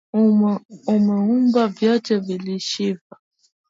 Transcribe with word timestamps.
Umeumba 0.93 1.61
vyote 1.67 2.11
viishivyo. 2.23 3.15